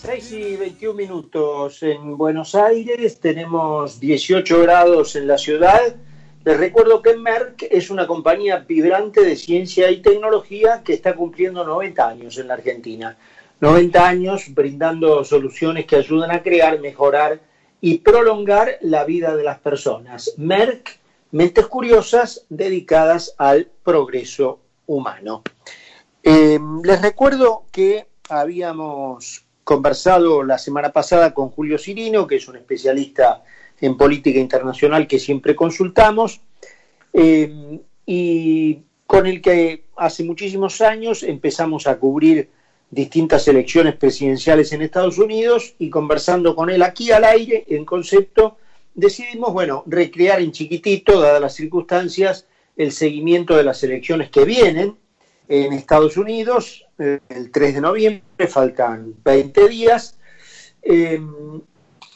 6 0.00 0.32
y 0.32 0.56
21 0.56 0.94
minutos 0.94 1.82
en 1.82 2.16
Buenos 2.16 2.54
Aires, 2.54 3.18
tenemos 3.18 3.98
18 3.98 4.62
grados 4.62 5.16
en 5.16 5.26
la 5.26 5.36
ciudad. 5.36 5.96
Les 6.44 6.56
recuerdo 6.56 7.02
que 7.02 7.16
Merck 7.16 7.64
es 7.68 7.90
una 7.90 8.06
compañía 8.06 8.58
vibrante 8.58 9.22
de 9.22 9.34
ciencia 9.34 9.90
y 9.90 10.00
tecnología 10.00 10.82
que 10.84 10.92
está 10.92 11.16
cumpliendo 11.16 11.64
90 11.64 12.08
años 12.08 12.38
en 12.38 12.46
la 12.46 12.54
Argentina. 12.54 13.16
90 13.60 14.08
años 14.08 14.44
brindando 14.54 15.24
soluciones 15.24 15.84
que 15.84 15.96
ayudan 15.96 16.30
a 16.30 16.44
crear, 16.44 16.78
mejorar 16.78 17.40
y 17.80 17.98
prolongar 17.98 18.78
la 18.82 19.02
vida 19.02 19.34
de 19.34 19.42
las 19.42 19.58
personas. 19.58 20.32
Merck, 20.36 20.96
mentes 21.32 21.66
curiosas 21.66 22.46
dedicadas 22.48 23.34
al 23.36 23.68
progreso 23.82 24.60
humano. 24.86 25.42
Eh, 26.22 26.60
les 26.84 27.02
recuerdo 27.02 27.64
que 27.72 28.06
habíamos 28.28 29.47
conversado 29.68 30.42
la 30.44 30.56
semana 30.56 30.92
pasada 30.94 31.34
con 31.34 31.50
Julio 31.50 31.76
Cirino, 31.76 32.26
que 32.26 32.36
es 32.36 32.48
un 32.48 32.56
especialista 32.56 33.42
en 33.82 33.98
política 33.98 34.38
internacional 34.38 35.06
que 35.06 35.18
siempre 35.18 35.54
consultamos, 35.54 36.40
eh, 37.12 37.78
y 38.06 38.78
con 39.06 39.26
el 39.26 39.42
que 39.42 39.84
hace 39.94 40.24
muchísimos 40.24 40.80
años 40.80 41.22
empezamos 41.22 41.86
a 41.86 41.98
cubrir 41.98 42.48
distintas 42.90 43.46
elecciones 43.46 43.94
presidenciales 43.96 44.72
en 44.72 44.80
Estados 44.80 45.18
Unidos 45.18 45.74
y 45.78 45.90
conversando 45.90 46.56
con 46.56 46.70
él 46.70 46.82
aquí 46.82 47.12
al 47.12 47.24
aire 47.24 47.66
en 47.68 47.84
concepto, 47.84 48.56
decidimos, 48.94 49.52
bueno, 49.52 49.82
recrear 49.84 50.40
en 50.40 50.52
chiquitito, 50.52 51.20
dadas 51.20 51.42
las 51.42 51.54
circunstancias, 51.54 52.46
el 52.74 52.90
seguimiento 52.90 53.54
de 53.54 53.64
las 53.64 53.82
elecciones 53.84 54.30
que 54.30 54.46
vienen 54.46 54.96
en 55.48 55.72
Estados 55.72 56.16
Unidos, 56.16 56.86
eh, 56.98 57.20
el 57.28 57.50
3 57.50 57.74
de 57.74 57.80
noviembre, 57.80 58.46
faltan 58.46 59.14
20 59.24 59.68
días. 59.68 60.18
Eh, 60.82 61.20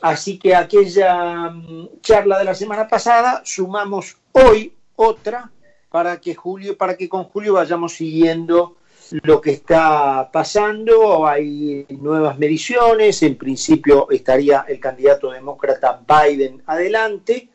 así 0.03 0.39
que 0.39 0.55
aquella 0.55 1.51
mm, 1.51 2.01
charla 2.01 2.39
de 2.39 2.45
la 2.45 2.55
semana 2.55 2.87
pasada 2.87 3.42
sumamos 3.45 4.19
hoy 4.33 4.75
otra 4.97 5.51
para 5.91 6.20
que 6.20 6.34
Julio, 6.34 6.77
para 6.77 6.97
que 6.97 7.09
con 7.09 7.25
Julio 7.25 7.55
vayamos 7.55 7.95
siguiendo 7.95 8.77
lo 9.23 9.41
que 9.41 9.51
está 9.51 10.31
pasando. 10.33 11.27
Hay 11.27 11.87
nuevas 11.91 12.39
mediciones. 12.39 13.23
En 13.23 13.37
principio 13.37 14.11
estaría 14.11 14.64
el 14.69 14.79
candidato 14.79 15.31
demócrata 15.31 16.03
Biden 16.07 16.62
adelante. 16.67 17.48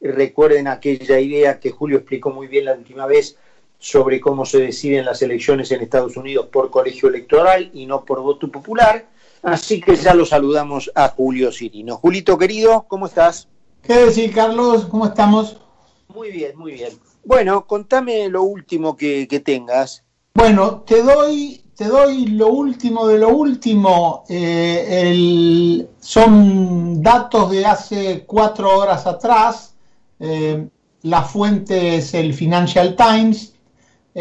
Recuerden 0.00 0.66
aquella 0.66 1.20
idea 1.20 1.60
que 1.60 1.70
Julio 1.70 1.98
explicó 1.98 2.30
muy 2.30 2.46
bien 2.46 2.64
la 2.64 2.74
última 2.74 3.06
vez 3.06 3.36
sobre 3.80 4.20
cómo 4.20 4.44
se 4.44 4.60
deciden 4.60 5.06
las 5.06 5.22
elecciones 5.22 5.72
en 5.72 5.80
Estados 5.80 6.16
Unidos 6.16 6.46
por 6.52 6.70
colegio 6.70 7.08
electoral 7.08 7.70
y 7.72 7.86
no 7.86 8.04
por 8.04 8.20
voto 8.20 8.48
popular. 8.48 9.08
Así 9.42 9.80
que 9.80 9.96
ya 9.96 10.14
lo 10.14 10.26
saludamos 10.26 10.92
a 10.94 11.08
Julio 11.08 11.50
Cirino. 11.50 11.96
Julito 11.96 12.36
querido, 12.36 12.84
¿cómo 12.86 13.06
estás? 13.06 13.48
¿Qué 13.82 13.94
decir, 13.94 14.32
Carlos? 14.32 14.84
¿Cómo 14.84 15.06
estamos? 15.06 15.56
Muy 16.08 16.30
bien, 16.30 16.56
muy 16.58 16.72
bien. 16.72 16.92
Bueno, 17.24 17.66
contame 17.66 18.28
lo 18.28 18.42
último 18.42 18.96
que, 18.96 19.26
que 19.26 19.40
tengas. 19.40 20.04
Bueno, 20.34 20.82
te 20.86 21.02
doy, 21.02 21.64
te 21.74 21.86
doy 21.86 22.26
lo 22.26 22.48
último 22.48 23.06
de 23.06 23.18
lo 23.18 23.30
último. 23.30 24.24
Eh, 24.28 25.08
el, 25.10 25.88
son 26.00 27.02
datos 27.02 27.50
de 27.50 27.64
hace 27.64 28.24
cuatro 28.26 28.76
horas 28.76 29.06
atrás. 29.06 29.74
Eh, 30.18 30.68
la 31.02 31.22
fuente 31.22 31.96
es 31.96 32.12
el 32.12 32.34
Financial 32.34 32.94
Times. 32.94 33.54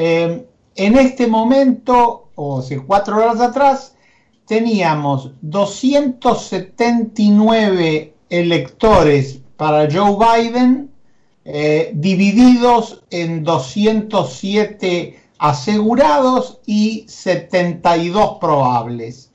Eh, 0.01 0.47
en 0.75 0.97
este 0.97 1.27
momento, 1.27 2.29
o 2.35 2.59
hace 2.59 2.79
cuatro 2.79 3.17
horas 3.17 3.41
atrás, 3.41 3.97
teníamos 4.47 5.33
279 5.41 8.13
electores 8.29 9.41
para 9.57 9.91
Joe 9.91 10.15
Biden, 10.15 10.89
eh, 11.43 11.91
divididos 11.93 13.03
en 13.09 13.43
207 13.43 15.19
asegurados 15.37 16.61
y 16.65 17.03
72 17.09 18.37
probables. 18.39 19.33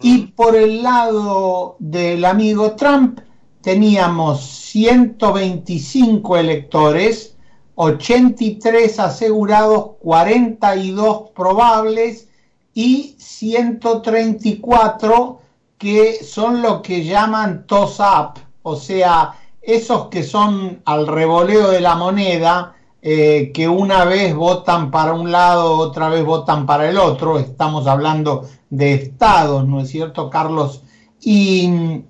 Y 0.00 0.28
por 0.28 0.54
el 0.54 0.84
lado 0.84 1.74
del 1.80 2.24
amigo 2.26 2.76
Trump 2.76 3.18
teníamos 3.60 4.40
125 4.40 6.36
electores, 6.36 7.36
83 7.82 8.98
asegurados, 8.98 9.92
42 10.00 11.30
probables 11.34 12.28
y 12.74 13.16
134 13.18 15.40
que 15.78 16.22
son 16.22 16.60
lo 16.60 16.82
que 16.82 17.06
llaman 17.06 17.64
toss-up, 17.66 18.38
o 18.62 18.76
sea, 18.76 19.32
esos 19.62 20.08
que 20.08 20.22
son 20.22 20.82
al 20.84 21.06
revoleo 21.06 21.70
de 21.70 21.80
la 21.80 21.94
moneda, 21.94 22.74
eh, 23.00 23.50
que 23.54 23.66
una 23.66 24.04
vez 24.04 24.34
votan 24.34 24.90
para 24.90 25.14
un 25.14 25.32
lado, 25.32 25.78
otra 25.78 26.10
vez 26.10 26.22
votan 26.22 26.66
para 26.66 26.86
el 26.86 26.98
otro, 26.98 27.38
estamos 27.38 27.86
hablando 27.86 28.46
de 28.68 28.92
estados, 28.92 29.66
¿no 29.66 29.80
es 29.80 29.88
cierto, 29.88 30.28
Carlos? 30.28 30.82
Y, 31.22 32.02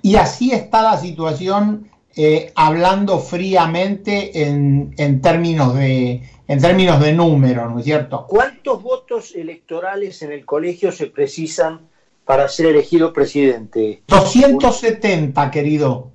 y 0.00 0.14
así 0.14 0.52
está 0.52 0.82
la 0.82 0.96
situación 0.96 1.90
eh, 2.16 2.52
hablando 2.54 3.18
fríamente 3.18 4.42
en, 4.42 4.94
en, 4.98 5.20
términos 5.20 5.74
de, 5.74 6.22
en 6.46 6.60
términos 6.60 7.00
de 7.00 7.12
número, 7.12 7.70
¿no 7.70 7.78
es 7.78 7.84
cierto? 7.84 8.26
¿Cuántos 8.28 8.82
votos 8.82 9.34
electorales 9.34 10.22
en 10.22 10.32
el 10.32 10.44
colegio 10.44 10.92
se 10.92 11.06
precisan 11.06 11.88
para 12.24 12.48
ser 12.48 12.66
elegido 12.66 13.12
presidente? 13.12 14.02
270, 14.08 15.50
querido. 15.50 16.10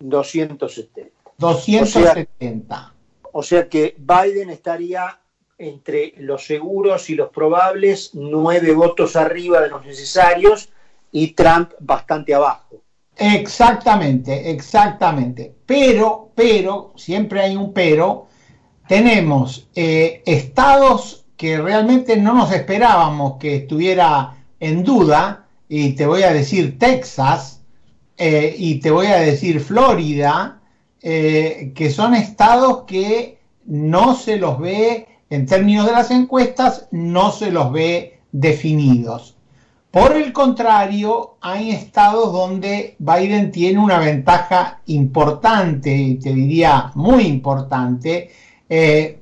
270. 0.00 1.10
270. 1.38 2.74
O 2.74 2.80
sea, 2.80 2.94
o 3.32 3.42
sea 3.42 3.68
que 3.68 3.94
Biden 3.98 4.50
estaría 4.50 5.20
entre 5.58 6.14
los 6.16 6.44
seguros 6.44 7.08
y 7.10 7.14
los 7.14 7.30
probables, 7.30 8.10
nueve 8.14 8.72
votos 8.72 9.16
arriba 9.16 9.60
de 9.60 9.68
los 9.68 9.84
necesarios 9.84 10.70
y 11.12 11.32
Trump 11.32 11.72
bastante 11.78 12.34
abajo. 12.34 12.81
Exactamente, 13.16 14.50
exactamente. 14.50 15.54
Pero, 15.66 16.30
pero, 16.34 16.92
siempre 16.96 17.40
hay 17.40 17.56
un 17.56 17.72
pero, 17.72 18.26
tenemos 18.88 19.68
eh, 19.74 20.22
estados 20.26 21.24
que 21.36 21.58
realmente 21.58 22.16
no 22.16 22.34
nos 22.34 22.52
esperábamos 22.52 23.38
que 23.38 23.56
estuviera 23.56 24.36
en 24.60 24.84
duda, 24.84 25.46
y 25.68 25.92
te 25.94 26.06
voy 26.06 26.22
a 26.22 26.32
decir 26.32 26.78
Texas, 26.78 27.62
eh, 28.16 28.54
y 28.56 28.76
te 28.80 28.90
voy 28.90 29.06
a 29.06 29.18
decir 29.18 29.60
Florida, 29.60 30.60
eh, 31.00 31.72
que 31.74 31.90
son 31.90 32.14
estados 32.14 32.84
que 32.86 33.40
no 33.64 34.14
se 34.14 34.36
los 34.36 34.58
ve, 34.60 35.08
en 35.30 35.46
términos 35.46 35.86
de 35.86 35.92
las 35.92 36.10
encuestas, 36.10 36.88
no 36.90 37.32
se 37.32 37.50
los 37.50 37.72
ve 37.72 38.20
definidos. 38.32 39.31
Por 39.92 40.16
el 40.16 40.32
contrario, 40.32 41.36
hay 41.42 41.70
estados 41.70 42.32
donde 42.32 42.96
Biden 42.98 43.52
tiene 43.52 43.78
una 43.78 43.98
ventaja 43.98 44.80
importante, 44.86 45.94
y 45.94 46.14
te 46.14 46.32
diría 46.32 46.90
muy 46.94 47.24
importante. 47.24 48.30
Eh, 48.70 49.20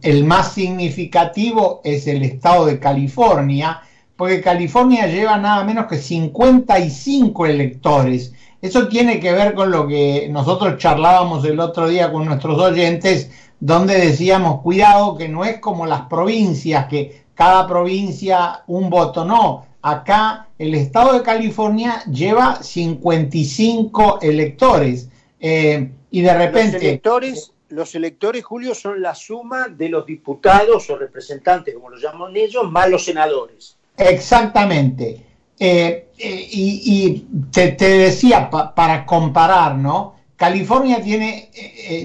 el 0.00 0.24
más 0.24 0.52
significativo 0.52 1.80
es 1.82 2.06
el 2.06 2.22
estado 2.22 2.66
de 2.66 2.78
California, 2.78 3.82
porque 4.14 4.40
California 4.40 5.08
lleva 5.08 5.38
nada 5.38 5.64
menos 5.64 5.86
que 5.88 5.98
55 5.98 7.46
electores. 7.46 8.32
Eso 8.60 8.86
tiene 8.86 9.18
que 9.18 9.32
ver 9.32 9.54
con 9.54 9.72
lo 9.72 9.88
que 9.88 10.28
nosotros 10.30 10.78
charlábamos 10.78 11.44
el 11.44 11.58
otro 11.58 11.88
día 11.88 12.12
con 12.12 12.26
nuestros 12.26 12.60
oyentes, 12.60 13.28
donde 13.58 13.98
decíamos, 13.98 14.60
cuidado, 14.60 15.16
que 15.16 15.28
no 15.28 15.44
es 15.44 15.58
como 15.58 15.84
las 15.84 16.02
provincias, 16.02 16.86
que 16.86 17.24
cada 17.34 17.66
provincia 17.66 18.62
un 18.68 18.88
voto, 18.88 19.24
no 19.24 19.71
acá 19.82 20.48
el 20.58 20.74
estado 20.74 21.12
de 21.14 21.22
California 21.22 22.02
lleva 22.04 22.62
55 22.62 24.20
electores 24.22 25.08
eh, 25.40 25.90
y 26.10 26.20
de 26.20 26.34
repente... 26.34 26.74
Los 26.74 26.82
electores, 26.82 27.52
los 27.68 27.94
electores, 27.96 28.44
Julio, 28.44 28.74
son 28.74 29.02
la 29.02 29.14
suma 29.14 29.66
de 29.68 29.88
los 29.88 30.06
diputados 30.06 30.88
o 30.88 30.96
representantes, 30.96 31.74
como 31.74 31.90
lo 31.90 31.98
llaman 31.98 32.36
ellos, 32.36 32.70
más 32.70 32.88
los 32.88 33.04
senadores. 33.04 33.76
Exactamente. 33.96 35.26
Eh, 35.58 36.08
eh, 36.16 36.48
y, 36.52 37.26
te, 37.50 37.72
decía, 37.76 38.48
para 38.48 39.04
comparar, 39.04 39.76
¿no? 39.76 40.14
California 40.36 41.00
tiene, 41.00 41.50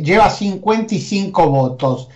lleva 0.04 0.30
55 0.30 1.50
votos. 1.50 2.10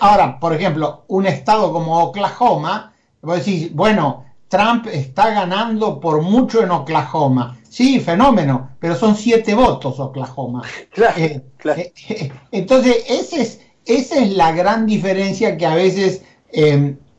ahora, 0.00 0.38
por 0.38 0.52
ejemplo, 0.54 1.04
un 1.08 1.26
estado 1.26 1.72
como 1.72 1.98
Oklahoma, 2.02 2.92
vos 3.22 3.38
decís, 3.38 3.74
bueno, 3.74 4.26
Trump 4.52 4.86
está 4.92 5.30
ganando 5.30 5.98
por 5.98 6.20
mucho 6.20 6.62
en 6.62 6.70
Oklahoma. 6.72 7.56
Sí, 7.70 8.00
fenómeno, 8.00 8.72
pero 8.78 8.94
son 8.94 9.16
siete 9.16 9.54
votos 9.54 9.98
Oklahoma. 9.98 10.62
Eh, 11.16 11.40
eh, 11.64 11.92
eh, 12.10 12.32
entonces, 12.50 13.04
es, 13.08 13.60
esa 13.86 14.16
es 14.18 14.36
la 14.36 14.52
gran 14.52 14.84
diferencia 14.84 15.56
que 15.56 15.64
a 15.64 15.74
veces 15.74 16.22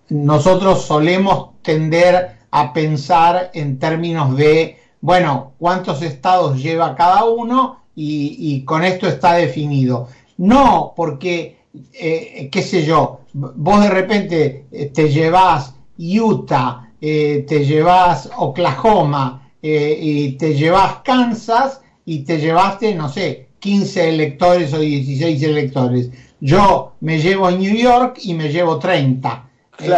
nosotros 0.09 0.83
solemos 0.83 1.59
tender 1.63 2.37
a 2.51 2.71
pensar 2.71 3.49
en 3.55 3.79
términos 3.79 4.37
de, 4.37 4.77
bueno, 5.01 5.53
cuántos 5.57 6.03
estados 6.03 6.61
lleva 6.61 6.95
cada 6.95 7.23
uno 7.23 7.83
y, 7.95 8.63
con 8.63 8.83
esto 8.83 9.07
está 9.07 9.33
definido. 9.33 10.07
No, 10.37 10.93
porque, 10.95 11.57
qué 11.93 12.63
sé 12.63 12.85
yo, 12.85 13.21
vos 13.33 13.81
de 13.81 13.89
repente 13.89 14.91
te 14.93 15.09
llevas 15.09 15.73
Utah, 15.97 16.92
eh, 17.05 17.43
te 17.45 17.65
llevas 17.65 18.29
Oklahoma 18.37 19.51
y 19.61 20.33
te 20.33 20.55
llevas 20.55 20.97
Kansas 21.05 21.81
y 22.05 22.19
te 22.25 22.37
llevaste, 22.37 22.95
no 22.95 23.07
sé, 23.07 23.47
15 23.59 24.09
electores 24.09 24.73
o 24.73 24.79
16 24.79 25.41
electores. 25.43 26.09
Yo 26.41 26.93
me 27.01 27.19
llevo 27.19 27.51
New 27.51 27.75
York 27.75 28.19
y 28.23 28.33
me 28.33 28.49
llevo 28.49 28.79
30. 28.79 29.49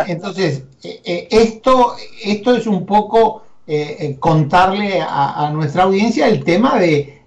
entonces, 0.08 0.64
esto, 0.84 1.96
esto 2.24 2.56
es 2.56 2.68
un 2.68 2.86
poco 2.86 3.44
contarle 4.20 5.00
a, 5.02 5.50
nuestra 5.52 5.84
audiencia 5.84 6.28
el 6.28 6.44
tema 6.44 6.78
de 6.78 7.22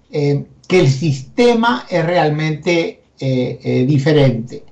que 0.69 0.79
el 0.79 0.89
sistema 0.89 1.87
es 1.89 2.05
realmente 2.05 3.01
eh, 3.19 3.59
eh, 3.63 3.85
diferente. 3.85 4.63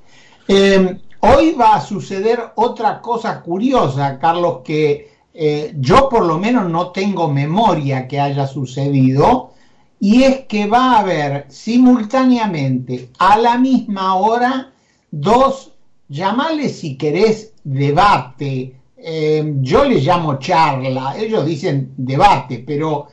Em, 0.47 0.99
hoy 1.21 1.51
va 1.53 1.75
a 1.75 1.81
suceder 1.81 2.51
otra 2.55 3.01
cosa 3.01 3.41
curiosa, 3.41 4.19
Carlos, 4.19 4.59
que 4.63 5.11
eh, 5.33 5.73
yo 5.77 6.09
por 6.09 6.25
lo 6.25 6.37
menos 6.39 6.69
no 6.69 6.91
tengo 6.91 7.27
memoria 7.27 8.07
que 8.07 8.19
haya 8.19 8.47
sucedido, 8.47 9.51
y 9.99 10.23
es 10.23 10.45
que 10.45 10.67
va 10.67 10.93
a 10.93 10.99
haber 10.99 11.45
simultáneamente 11.49 13.09
a 13.19 13.37
la 13.37 13.57
misma 13.57 14.15
hora 14.15 14.71
dos, 15.11 15.73
llamales 16.09 16.79
si 16.79 16.97
querés 16.97 17.53
debate, 17.63 18.75
em, 18.97 19.61
yo 19.61 19.83
le 19.83 19.99
llamo 19.99 20.39
charla, 20.39 21.15
ellos 21.17 21.45
dicen 21.45 21.93
debate, 21.97 22.63
pero 22.65 23.07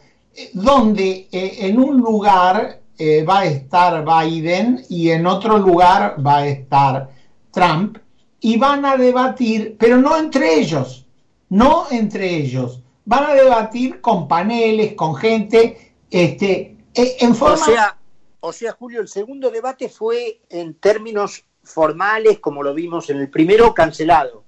donde 0.53 1.29
eh, 1.31 1.57
en 1.61 1.79
un 1.79 1.99
lugar 1.99 2.81
eh, 2.99 3.25
va 3.25 3.41
a 3.41 3.45
estar 3.47 4.05
Biden 4.05 4.85
y 4.89 5.11
en 5.11 5.27
otro 5.27 5.59
lugar 5.59 6.17
va 6.25 6.39
a 6.39 6.47
estar 6.47 7.11
Trump 7.55 7.99
y 8.41 8.59
van 8.59 8.85
a 8.85 8.97
debatir, 8.97 9.77
pero 9.79 9.97
no 9.97 10.17
entre 10.17 10.59
ellos, 10.59 11.07
no 11.49 11.87
entre 11.91 12.37
ellos, 12.37 12.81
van 13.05 13.25
a 13.25 13.35
debatir 13.35 14.01
con 14.01 14.29
paneles, 14.29 14.95
con 14.95 15.15
gente, 15.15 15.95
este, 16.11 16.77
e, 16.93 17.17
en 17.21 17.35
forma... 17.35 17.55
O 17.55 17.65
sea, 17.65 17.99
o 18.41 18.53
sea, 18.53 18.73
Julio, 18.73 19.01
el 19.01 19.09
segundo 19.09 19.51
debate 19.51 19.89
fue 19.89 20.43
en 20.51 20.75
términos 20.75 21.45
formales, 21.63 22.41
como 22.41 22.63
lo 22.63 22.75
vimos 22.75 23.09
en 23.09 23.19
el 23.19 23.31
primero, 23.31 23.73
cancelado. 23.73 24.45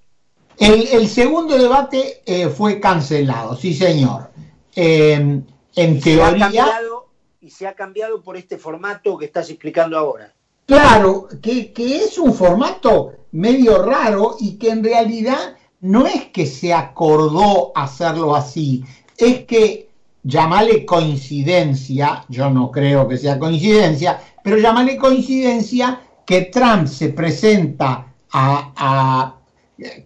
El, 0.59 1.09
segundo 1.09 1.57
debate 1.57 2.23
eh, 2.27 2.49
fue 2.49 2.81
cancelado, 2.81 3.57
sí 3.57 3.75
señor. 3.75 4.31
En 4.75 5.47
teoría. 6.03 6.81
y 7.41 7.51
se 7.51 7.67
ha 7.67 7.75
cambiado 7.75 8.23
por 8.23 8.37
este 8.37 8.59
formato 8.59 9.17
que 9.17 9.27
estás 9.27 9.49
explicando 9.49 9.97
ahora. 9.97 10.36
Claro, 10.67 11.29
que, 11.41 11.73
es 11.77 12.19
un 12.19 12.35
formato 12.35 13.13
medio 13.31 13.83
raro 13.83 14.37
y 14.41 14.59
que 14.59 14.71
en 14.71 14.83
realidad 14.83 15.55
no 15.81 16.07
es 16.09 16.25
que 16.33 16.45
se 16.45 16.75
acordó 16.75 17.71
hacerlo 17.77 18.35
así, 18.35 18.83
es 19.17 19.45
que 19.45 19.91
llamale 20.25 20.85
coincidencia, 20.85 22.25
yo 22.29 22.51
no 22.51 22.73
creo 22.73 23.07
que 23.07 23.17
sea 23.17 23.39
coincidencia, 23.39 24.21
pero 24.43 24.59
llamale 24.59 24.97
coincidencia 24.97 26.01
que 26.27 26.43
Trump 26.43 26.89
se 26.89 27.11
presenta 27.11 28.13
a, 28.33 29.37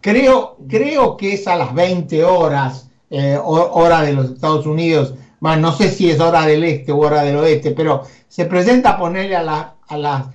creo, 0.03 0.59
creo 0.69 1.17
que 1.17 1.35
es 1.35 1.47
a 1.49 1.57
las 1.57 1.73
20 1.73 2.23
horas, 2.23 2.91
eh, 3.09 3.39
hora 3.43 4.03
de 4.03 4.13
los 4.13 4.33
Estados 4.33 4.67
Unidos, 4.67 5.15
bueno, 5.41 5.71
no 5.71 5.73
sé 5.73 5.91
si 5.91 6.11
es 6.11 6.21
hora 6.21 6.45
del 6.45 6.65
este 6.65 6.93
o 6.93 6.99
hora 6.99 7.23
del 7.23 7.37
oeste, 7.37 7.71
pero 7.71 8.03
se 8.29 8.45
presenta 8.45 8.91
a 8.91 8.99
ponerle 8.99 9.37
a, 9.37 9.75
a 9.89 9.97
las 9.97 10.27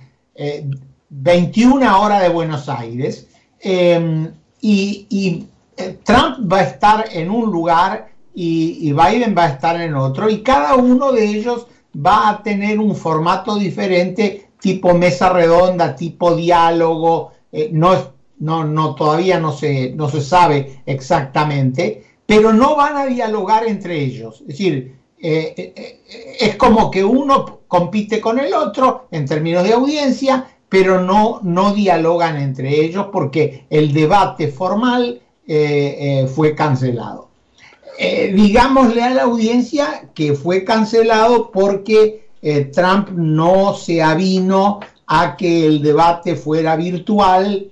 21 1.08 1.84
eh, 1.84 1.88
horas 1.88 2.22
de 2.22 2.28
Buenos 2.28 2.68
Aires 2.68 3.28
em, 3.60 4.30
y, 4.60 5.46
eh, 5.76 5.98
Trump 6.04 6.50
va 6.50 6.58
a 6.58 6.62
estar 6.62 7.04
en 7.12 7.30
un 7.30 7.50
lugar 7.50 8.08
y, 8.34 8.92
Biden 8.92 9.34
va 9.36 9.44
a 9.44 9.48
estar 9.50 9.80
en 9.80 9.94
otro 9.94 10.28
y 10.28 10.42
cada 10.42 10.74
uno 10.76 11.12
de 11.12 11.24
ellos 11.24 11.66
va 11.96 12.28
a 12.28 12.42
tener 12.42 12.78
un 12.78 12.94
formato 12.94 13.56
diferente, 13.56 14.50
tipo 14.60 14.92
mesa 14.94 15.30
redonda, 15.30 15.96
tipo 15.96 16.34
diálogo, 16.34 17.32
eh, 17.52 17.70
no, 17.72 17.94
no, 18.38 18.64
no, 18.64 18.94
todavía 18.94 19.40
no 19.40 19.52
se, 19.52 19.92
no 19.94 20.10
se 20.10 20.20
sabe 20.20 20.82
exactamente, 20.84 22.04
pero 22.26 22.52
no 22.52 22.76
van 22.76 22.96
a 22.96 23.06
dialogar 23.06 23.66
entre 23.66 23.98
ellos. 24.02 24.42
Es 24.42 24.48
decir, 24.48 24.96
eh, 25.18 25.54
eh, 25.56 25.72
eh, 25.76 26.36
es 26.40 26.56
como 26.56 26.90
que 26.90 27.02
uno 27.02 27.60
compite 27.66 28.20
con 28.20 28.38
el 28.38 28.52
otro 28.52 29.08
en 29.10 29.24
términos 29.24 29.64
de 29.64 29.72
audiencia, 29.72 30.46
pero 30.68 31.00
no, 31.00 31.40
no 31.42 31.72
dialogan 31.72 32.36
entre 32.36 32.84
ellos 32.84 33.06
porque 33.12 33.64
el 33.70 33.92
debate 33.92 34.48
formal 34.48 35.20
fue 36.34 36.56
cancelado. 36.56 37.28
digámosle 37.98 39.00
a 39.00 39.10
la 39.10 39.22
audiencia 39.22 40.08
que 40.12 40.34
fue 40.34 40.64
cancelado 40.64 41.52
porque 41.52 42.26
Trump 42.72 43.10
no 43.10 43.74
se 43.74 44.02
avino 44.02 44.80
a 45.06 45.36
que 45.36 45.66
el 45.66 45.82
debate 45.82 46.34
fuera 46.34 46.74
virtual, 46.74 47.70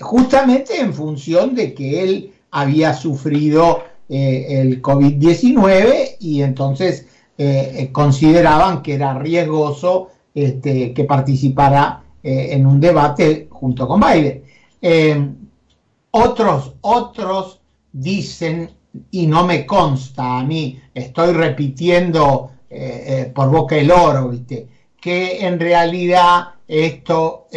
justamente 0.00 0.80
en 0.80 0.92
función 0.92 1.54
de 1.54 1.72
que 1.72 2.02
él 2.02 2.32
había 2.50 2.94
sufrido 2.94 3.84
eh, 4.14 4.60
el 4.60 4.82
COVID-19 4.82 6.16
y 6.20 6.42
entonces 6.42 7.06
eh, 7.38 7.72
eh, 7.76 7.92
consideraban 7.92 8.82
que 8.82 8.92
era 8.92 9.18
riesgoso 9.18 10.08
este, 10.34 10.92
que 10.92 11.04
participara 11.04 12.02
en 12.22 12.66
un 12.66 12.78
debate 12.78 13.48
junto 13.50 13.88
con 13.88 14.00
Biden. 14.00 14.44
otros, 16.10 16.74
otros 16.82 17.60
dicen, 17.90 18.70
y 19.10 19.26
no 19.26 19.46
me 19.46 19.64
consta 19.64 20.38
a 20.38 20.44
mí, 20.44 20.78
estoy 20.94 21.32
repitiendo 21.32 22.50
por 23.34 23.50
boca 23.50 23.76
el 23.76 23.90
oro, 23.90 24.28
¿viste? 24.28 24.68
que 25.00 25.44
en 25.44 25.58
realidad 25.58 26.50
esto 26.68 27.48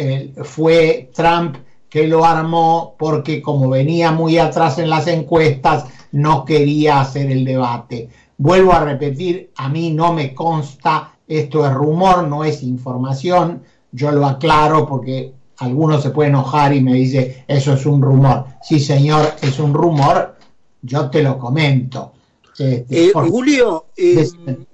fue 0.42 1.10
Trump 1.14 1.58
que 1.88 2.08
lo 2.08 2.24
armó 2.24 2.96
porque 2.98 3.40
como 3.40 3.68
venía 3.68 4.10
muy 4.10 4.38
atrás 4.38 4.78
en 4.78 4.90
las 4.90 5.06
encuestas, 5.06 5.84
no 6.16 6.46
quería 6.46 7.00
hacer 7.00 7.30
el 7.30 7.44
debate. 7.44 8.08
Vuelvo 8.38 8.72
a 8.72 8.84
repetir, 8.84 9.50
a 9.56 9.68
mí 9.68 9.90
no 9.90 10.14
me 10.14 10.34
consta, 10.34 11.18
esto 11.28 11.66
es 11.66 11.74
rumor, 11.74 12.26
no 12.26 12.42
es 12.42 12.62
información, 12.62 13.62
yo 13.92 14.10
lo 14.12 14.26
aclaro 14.26 14.86
porque 14.86 15.34
algunos 15.58 16.02
se 16.02 16.10
pueden 16.10 16.32
enojar 16.32 16.74
y 16.74 16.80
me 16.80 16.94
dice, 16.94 17.44
eso 17.46 17.74
es 17.74 17.84
un 17.84 18.00
rumor. 18.00 18.46
Sí, 18.62 18.80
señor, 18.80 19.34
es 19.42 19.58
un 19.58 19.74
rumor, 19.74 20.36
yo 20.80 21.10
te 21.10 21.22
lo 21.22 21.38
comento. 21.38 22.12
Este, 22.58 23.08
eh, 23.08 23.12
Julio, 23.12 23.86
eh, 23.94 24.26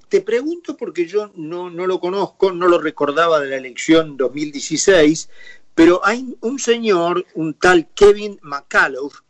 te 0.08 0.20
pregunto 0.20 0.76
porque 0.76 1.06
yo 1.06 1.32
no, 1.34 1.70
no 1.70 1.88
lo 1.88 1.98
conozco, 1.98 2.52
no 2.52 2.68
lo 2.68 2.78
recordaba 2.78 3.40
de 3.40 3.48
la 3.48 3.56
elección 3.56 4.16
2016, 4.16 5.28
pero 5.74 6.00
hay 6.04 6.36
un 6.40 6.60
señor, 6.60 7.26
un 7.34 7.54
tal 7.54 7.88
Kevin 7.94 8.38
McCullough, 8.42 9.24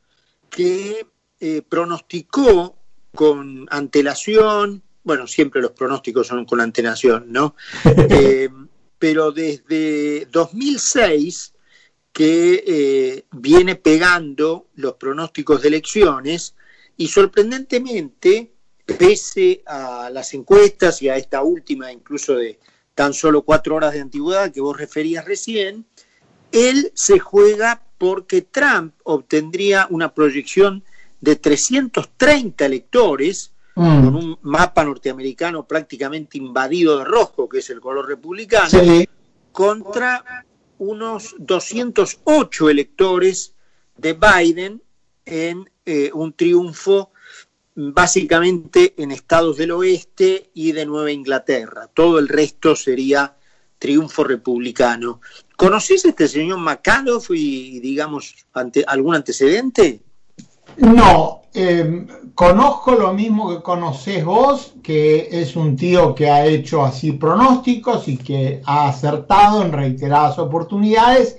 que 0.50 1.06
eh, 1.44 1.60
pronosticó 1.68 2.76
con 3.12 3.66
antelación, 3.68 4.80
bueno, 5.02 5.26
siempre 5.26 5.60
los 5.60 5.72
pronósticos 5.72 6.28
son 6.28 6.44
con 6.44 6.60
antelación, 6.60 7.32
¿no? 7.32 7.56
Eh, 8.10 8.48
pero 8.96 9.32
desde 9.32 10.26
2006 10.26 11.52
que 12.12 12.62
eh, 12.64 13.24
viene 13.32 13.74
pegando 13.74 14.68
los 14.76 14.94
pronósticos 14.94 15.62
de 15.62 15.68
elecciones 15.68 16.54
y 16.96 17.08
sorprendentemente, 17.08 18.52
pese 18.96 19.64
a 19.66 20.10
las 20.12 20.34
encuestas 20.34 21.02
y 21.02 21.08
a 21.08 21.16
esta 21.16 21.42
última 21.42 21.90
incluso 21.90 22.36
de 22.36 22.60
tan 22.94 23.12
solo 23.12 23.42
cuatro 23.42 23.74
horas 23.74 23.94
de 23.94 24.00
antigüedad 24.00 24.52
que 24.52 24.60
vos 24.60 24.76
referías 24.76 25.24
recién, 25.24 25.86
él 26.52 26.92
se 26.94 27.18
juega 27.18 27.82
porque 27.98 28.42
Trump 28.42 28.94
obtendría 29.02 29.88
una 29.90 30.14
proyección 30.14 30.84
de 31.22 31.36
330 31.36 32.66
electores, 32.66 33.52
mm. 33.76 34.04
con 34.04 34.16
un 34.16 34.38
mapa 34.42 34.84
norteamericano 34.84 35.66
prácticamente 35.66 36.36
invadido 36.36 36.98
de 36.98 37.04
rojo, 37.04 37.48
que 37.48 37.60
es 37.60 37.70
el 37.70 37.80
color 37.80 38.06
republicano, 38.06 38.82
contra 39.52 40.44
unos 40.78 41.36
208 41.38 42.68
electores 42.68 43.54
de 43.96 44.14
Biden 44.14 44.82
en 45.24 45.70
eh, 45.86 46.10
un 46.12 46.32
triunfo 46.32 47.12
básicamente 47.74 48.94
en 48.98 49.12
estados 49.12 49.56
del 49.56 49.70
oeste 49.70 50.50
y 50.54 50.72
de 50.72 50.84
Nueva 50.84 51.12
Inglaterra. 51.12 51.88
Todo 51.94 52.18
el 52.18 52.28
resto 52.28 52.74
sería 52.74 53.36
triunfo 53.78 54.24
republicano. 54.24 55.20
¿Conoces 55.56 56.04
a 56.04 56.08
este 56.08 56.26
señor 56.26 56.58
McAuliffe 56.58 57.34
y, 57.36 57.78
digamos, 57.78 58.34
ante, 58.52 58.84
algún 58.86 59.14
antecedente? 59.14 60.00
No, 60.76 61.42
eh, 61.54 62.06
conozco 62.34 62.92
lo 62.92 63.12
mismo 63.12 63.50
que 63.50 63.62
conocés 63.62 64.24
vos, 64.24 64.74
que 64.82 65.28
es 65.30 65.54
un 65.54 65.76
tío 65.76 66.14
que 66.14 66.30
ha 66.30 66.46
hecho 66.46 66.84
así 66.84 67.12
pronósticos 67.12 68.08
y 68.08 68.16
que 68.16 68.62
ha 68.64 68.88
acertado 68.88 69.62
en 69.62 69.72
reiteradas 69.72 70.38
oportunidades, 70.38 71.36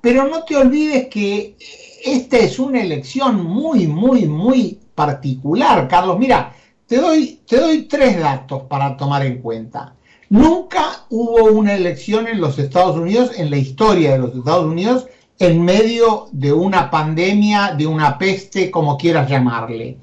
pero 0.00 0.28
no 0.28 0.44
te 0.44 0.56
olvides 0.56 1.08
que 1.08 1.56
esta 2.04 2.38
es 2.38 2.58
una 2.58 2.80
elección 2.80 3.42
muy, 3.44 3.86
muy, 3.88 4.26
muy 4.26 4.78
particular, 4.94 5.88
Carlos. 5.88 6.18
Mira, 6.18 6.54
te 6.86 6.96
doy, 6.98 7.40
te 7.46 7.58
doy 7.58 7.82
tres 7.82 8.20
datos 8.20 8.62
para 8.68 8.96
tomar 8.96 9.26
en 9.26 9.42
cuenta. 9.42 9.94
Nunca 10.28 11.06
hubo 11.10 11.44
una 11.44 11.74
elección 11.74 12.28
en 12.28 12.40
los 12.40 12.58
Estados 12.58 12.96
Unidos, 12.96 13.32
en 13.36 13.50
la 13.50 13.56
historia 13.56 14.12
de 14.12 14.18
los 14.18 14.34
Estados 14.34 14.64
Unidos, 14.64 15.06
en 15.38 15.64
medio 15.64 16.28
de 16.32 16.52
una 16.52 16.90
pandemia, 16.90 17.74
de 17.76 17.86
una 17.86 18.18
peste, 18.18 18.70
como 18.70 18.96
quieras 18.96 19.28
llamarle. 19.28 19.98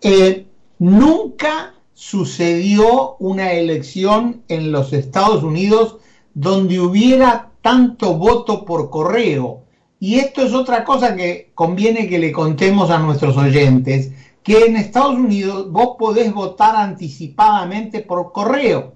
Eh, 0.00 0.46
nunca 0.78 1.74
sucedió 1.94 3.16
una 3.18 3.52
elección 3.52 4.42
en 4.48 4.72
los 4.72 4.92
Estados 4.92 5.42
Unidos 5.42 5.96
donde 6.32 6.80
hubiera 6.80 7.50
tanto 7.60 8.14
voto 8.14 8.64
por 8.64 8.88
correo. 8.88 9.64
Y 10.00 10.16
esto 10.16 10.42
es 10.42 10.54
otra 10.54 10.84
cosa 10.84 11.16
que 11.16 11.50
conviene 11.54 12.08
que 12.08 12.20
le 12.20 12.30
contemos 12.30 12.90
a 12.90 12.98
nuestros 12.98 13.36
oyentes, 13.36 14.12
que 14.44 14.66
en 14.66 14.76
Estados 14.76 15.16
Unidos 15.16 15.70
vos 15.70 15.96
podés 15.98 16.32
votar 16.32 16.76
anticipadamente 16.76 18.00
por 18.00 18.32
correo. 18.32 18.94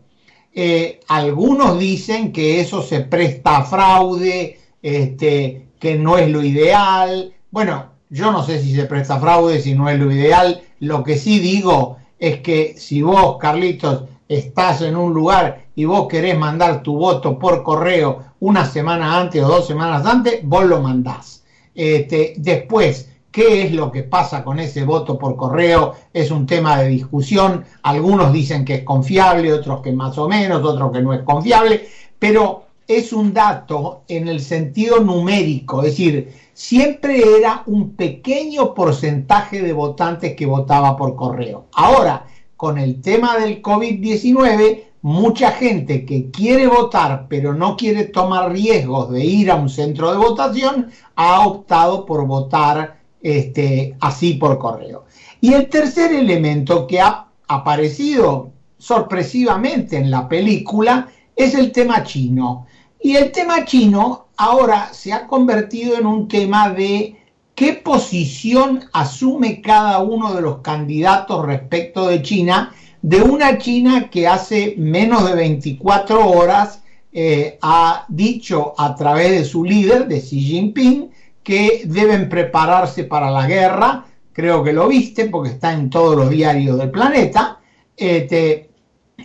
Eh, 0.55 1.01
algunos 1.09 1.79
dicen 1.79 2.31
que 2.33 2.61
eso 2.61 2.83
se 2.83 3.01
presta 3.01 3.59
a 3.59 3.65
fraude, 3.65 4.61
este, 4.81 5.67
que 5.83 5.97
no 5.97 6.17
es 6.17 6.31
lo 6.31 6.45
ideal. 6.45 7.35
Bueno, 7.51 7.87
yo 8.09 8.31
no 8.31 8.45
sé 8.45 8.63
si 8.63 8.73
se 8.73 8.85
presta 8.85 9.19
fraude, 9.19 9.61
si 9.61 9.75
no 9.75 9.91
es 9.91 9.99
lo 9.99 10.13
ideal. 10.13 10.63
Lo 10.79 11.03
que 11.03 11.19
sí 11.19 11.41
digo 11.41 11.97
es 12.21 12.39
que 12.39 12.75
si 12.77 13.03
vos, 13.03 13.37
Carlitos, 13.41 14.05
estás 14.29 14.81
en 14.83 14.95
un 14.95 15.13
lugar 15.13 15.65
y 15.75 15.85
vos 15.85 16.07
querés 16.07 16.39
mandar 16.39 16.85
tu 16.85 16.97
voto 16.97 17.37
por 17.37 17.65
correo 17.65 18.23
una 18.39 18.65
semana 18.65 19.19
antes 19.19 19.43
o 19.43 19.49
dos 19.49 19.67
semanas 19.67 20.07
antes, 20.07 20.39
vos 20.45 20.67
lo 20.67 20.81
mandás. 20.81 21.43
Este, 21.75 22.35
después, 22.37 23.09
¿Qué 23.33 23.63
es 23.65 23.73
lo 23.73 23.91
que 23.91 24.03
pasa 24.03 24.45
con 24.45 24.61
ese 24.61 24.85
voto 24.85 25.19
por 25.19 25.37
correo? 25.37 25.95
Es 26.13 26.31
un 26.31 26.45
tema 26.45 26.79
de 26.79 26.89
discusión. 26.89 27.65
Algunos 27.83 28.31
dicen 28.31 28.63
que 28.63 28.75
es 28.75 28.83
confiable, 28.83 29.55
otros 29.55 29.81
que 29.81 29.91
más 29.91 30.19
o 30.19 30.29
menos, 30.29 30.63
otros 30.63 30.93
que 30.93 31.01
no 31.01 31.15
es 31.15 31.23
confiable, 31.23 31.89
pero 32.19 32.67
es 32.97 33.13
un 33.13 33.33
dato 33.33 34.03
en 34.09 34.29
el 34.29 34.41
sentido 34.41 35.01
numérico, 35.01 35.83
es 35.83 35.91
decir, 35.91 36.33
siempre 36.53 37.23
era 37.39 37.63
un 37.67 37.95
pequeño 37.97 38.75
porcentaje 38.75 39.63
de 39.63 39.73
votantes 39.73 40.35
que 40.37 40.47
votaba 40.47 40.97
por 40.97 41.17
correo. 41.17 41.67
Ahora, 41.73 42.27
con 42.57 42.79
el 42.79 43.01
tema 43.01 43.39
del 43.39 43.63
COVID-19, 43.63 44.85
mucha 45.03 45.51
gente 45.51 46.07
que 46.07 46.31
quiere 46.31 46.69
votar 46.69 47.27
pero 47.29 47.55
no 47.55 47.77
quiere 47.77 48.05
tomar 48.05 48.53
riesgos 48.53 49.11
de 49.11 49.25
ir 49.25 49.51
a 49.51 49.57
un 49.57 49.69
centro 49.69 50.13
de 50.13 50.17
votación 50.17 50.91
ha 51.17 51.45
optado 51.47 52.07
por 52.07 52.25
votar 52.27 53.01
este, 53.21 53.97
así 54.01 54.35
por 54.35 54.59
correo. 54.59 55.05
Y 55.41 55.55
el 55.55 55.69
tercer 55.69 56.13
elemento 56.13 56.87
que 56.87 57.01
ha 57.01 57.27
aparecido 57.49 58.53
sorpresivamente 58.79 59.97
en 59.97 60.11
la 60.11 60.29
película 60.29 61.09
es 61.35 61.55
el 61.55 61.73
tema 61.73 62.03
chino. 62.03 62.67
Y 63.03 63.17
el 63.17 63.33
tema 63.33 63.65
chino 63.65 64.27
ahora 64.37 64.91
se 64.93 65.13
ha 65.13 65.27
convertido 65.27 65.97
en 65.99 66.07
un 66.07 66.29
tema 66.29 66.71
de 66.71 67.17
qué 67.57 67.73
posición 67.73 68.85
asume 68.93 69.61
cada 69.61 69.99
uno 69.99 70.35
de 70.35 70.41
los 70.41 70.59
candidatos 70.59 71.45
respecto 71.45 72.07
de 72.07 72.23
China, 72.23 72.73
de 73.03 73.21
una 73.21 73.59
China 73.59 74.09
que 74.09 74.29
hace 74.29 74.77
menos 74.79 75.29
de 75.29 75.35
24 75.35 76.31
horas 76.31 76.83
eh, 77.13 77.59
ha 77.61 78.07
dicho 78.09 78.73
a 78.79 78.95
través 78.95 79.33
de 79.33 79.45
su 79.45 79.65
líder, 79.65 80.07
de 80.07 80.21
Xi 80.21 80.41
Jinping, 80.41 81.11
que 81.43 81.83
deben 81.87 82.29
prepararse 82.29 83.03
para 83.03 83.33
la 83.33 83.49
guerra, 83.49 84.07
creo 84.33 84.63
que 84.63 84.73
lo 84.73 84.87
viste 84.87 85.25
porque 85.27 85.51
está 85.51 85.73
en 85.73 85.91
todos 85.91 86.15
los 86.15 86.31
diarios 86.31 86.79
del 86.79 86.93
planeta. 86.93 87.59
Este, 87.97 88.71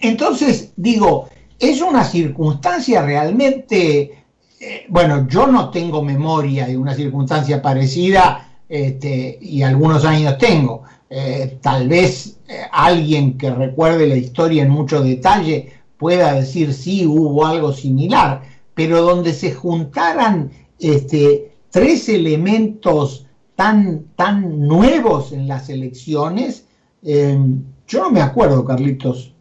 entonces, 0.01 0.74
digo, 0.75 1.29
es 1.59 1.81
una 1.81 2.03
circunstancia 2.03 3.01
realmente, 3.01 4.23
eh, 4.59 4.85
bueno, 4.89 5.27
yo 5.27 5.47
no 5.47 5.69
tengo 5.69 6.03
memoria 6.03 6.67
de 6.67 6.77
una 6.77 6.93
circunstancia 6.93 7.61
parecida 7.61 8.59
este, 8.69 9.37
y 9.41 9.63
algunos 9.63 10.05
años 10.05 10.37
tengo. 10.37 10.83
Eh, 11.09 11.57
tal 11.61 11.87
vez 11.87 12.37
eh, 12.47 12.61
alguien 12.71 13.37
que 13.37 13.49
recuerde 13.49 14.07
la 14.07 14.17
historia 14.17 14.63
en 14.63 14.69
mucho 14.69 15.01
detalle 15.01 15.71
pueda 15.97 16.33
decir 16.33 16.73
sí, 16.73 17.05
hubo 17.05 17.45
algo 17.45 17.73
similar, 17.73 18.41
pero 18.73 19.01
donde 19.01 19.33
se 19.33 19.51
juntaran 19.53 20.51
este, 20.79 21.55
tres 21.71 22.07
elementos 22.09 23.25
tan, 23.55 24.05
tan 24.15 24.67
nuevos 24.67 25.31
en 25.31 25.47
las 25.47 25.69
elecciones, 25.69 26.65
yo 27.01 28.03
no 28.03 28.11
me 28.11 28.21
acuerdo, 28.21 28.65
Carlitos. 28.65 29.33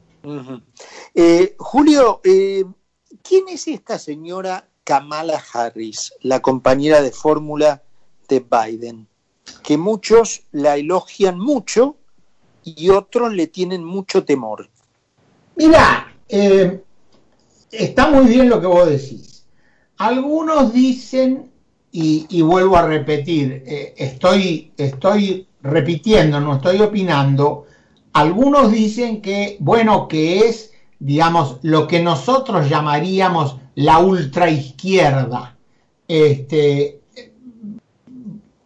Eh, 1.15 1.55
Julio, 1.59 2.21
eh, 2.25 2.65
¿quién 3.23 3.45
es 3.49 3.69
esta 3.69 3.99
señora 3.99 4.69
Kamala 4.85 5.43
Harris, 5.53 6.13
la 6.21 6.41
compañera 6.41 7.01
de 7.01 7.13
fórmula 7.13 7.83
de 8.29 8.41
Biden? 8.41 9.07
Que 9.63 9.79
muchos 9.79 10.43
la 10.53 10.77
elogian 10.77 11.39
mucho 11.39 11.97
y 12.65 12.91
otros 12.91 13.33
le 13.33 13.47
tienen 13.47 13.85
mucho 13.85 14.25
temor. 14.25 14.69
Mira, 15.55 16.13
está 17.71 18.11
muy 18.11 18.27
bien 18.27 18.49
lo 18.49 18.61
que 18.61 18.67
vos 18.67 18.89
decís. 18.89 19.47
Algunos 19.99 20.73
dicen 20.73 21.51
y, 21.99 22.43
vuelvo 22.43 22.77
a 22.77 22.87
repetir, 22.87 23.63
eh, 23.67 23.95
estoy, 23.97 24.71
estoy 24.77 25.47
repitiendo, 25.63 26.39
no 26.41 26.57
estoy 26.57 26.81
opinando. 26.83 27.67
Algunos 28.17 28.73
dicen 28.73 29.21
que, 29.21 29.59
bueno, 29.61 30.09
que 30.09 30.39
es, 30.39 30.73
digamos, 30.99 31.59
lo 31.61 31.87
que 31.87 32.03
nosotros 32.03 32.67
llamaríamos 32.67 33.57
la 33.75 33.99
ultraizquierda. 33.99 35.55
Este, 36.09 37.01